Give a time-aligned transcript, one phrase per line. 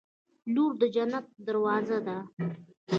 [0.53, 2.17] •لور د جنت دروازه ده.